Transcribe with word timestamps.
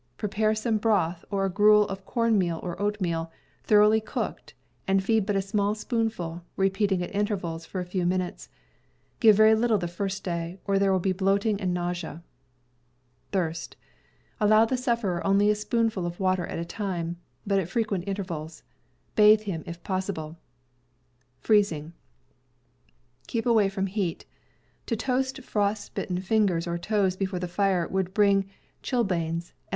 Pre 0.17 0.27
pare 0.29 0.55
some 0.55 0.79
broth, 0.79 1.23
or 1.29 1.45
a 1.45 1.49
gruel 1.51 1.87
of 1.87 2.07
corn 2.07 2.35
meal 2.35 2.59
or 2.63 2.75
oatmeal... 2.81 3.31
thoroughly 3.63 4.01
cooked, 4.01 4.55
and 4.87 5.03
feed 5.03 5.27
but 5.27 5.35
a 5.35 5.43
small 5.43 5.75
^* 5.75 5.77
spoonful, 5.77 6.43
repeating 6.57 7.03
at 7.03 7.13
intervals 7.13 7.67
of 7.67 7.75
a 7.75 7.85
few 7.85 8.03
minutes. 8.03 8.49
Give 9.19 9.35
very 9.35 9.53
little 9.53 9.77
the 9.77 9.87
first 9.87 10.23
day, 10.23 10.57
or 10.65 10.79
there 10.79 10.91
will 10.91 10.97
be 10.99 11.11
bloating 11.11 11.61
and 11.61 11.71
nausea. 11.71 12.23
Allow 13.31 14.65
the 14.65 14.75
sufferer 14.75 15.23
only 15.23 15.51
a 15.51 15.55
spoonful 15.55 16.07
of 16.07 16.19
water 16.19 16.47
at 16.47 16.57
a 16.57 16.65
time, 16.65 17.17
but 17.45 17.59
at 17.59 17.69
frequent 17.69 18.05
inter 18.05 18.23
vals. 18.23 18.63
Bathe 19.15 19.41
him, 19.41 19.63
if 19.67 19.83
possible. 19.83 20.35
Keep 21.47 21.93
away 23.45 23.69
from 23.69 23.85
heat. 23.85 24.25
To 24.87 24.95
toast 24.95 25.43
frost 25.43 25.93
bitten 25.93 26.17
fingers 26.21 26.65
or 26.65 26.79
toes 26.79 27.15
before 27.15 27.37
the 27.37 27.47
fire 27.47 27.87
would 27.87 28.15
bring 28.15 28.49
chilblains, 28.81 29.21
and_ 29.29 29.41